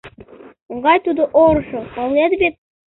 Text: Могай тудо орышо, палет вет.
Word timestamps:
Могай 0.69 0.97
тудо 1.05 1.23
орышо, 1.45 1.79
палет 1.95 2.31
вет. 2.39 2.55